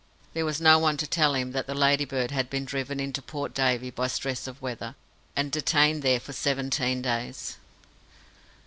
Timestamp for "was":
0.45-0.59